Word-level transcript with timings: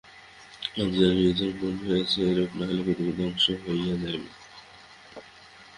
আজ 0.81 0.93
ইহার 0.97 1.51
প্রয়োজন 1.51 1.73
হইয়াছে, 1.81 2.19
এরূপ 2.31 2.51
না 2.57 2.63
হইলে 2.67 2.81
পৃথিবী 2.87 3.13
ধ্বংস 3.19 3.45
হইয়া 3.63 3.95
যাইবে। 4.01 4.29